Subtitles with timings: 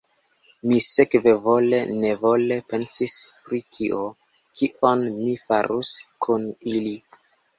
[0.69, 3.17] Mi sekve vole-nevole pensis
[3.49, 4.01] pri tio,
[4.61, 5.91] kion mi farus
[6.27, 6.97] kun ili.